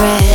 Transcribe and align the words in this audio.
Red. 0.00 0.29